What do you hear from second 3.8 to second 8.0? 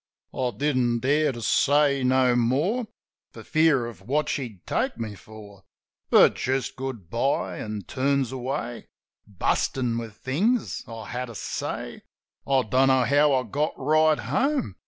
of what she'd take me for— But just Good bye, an'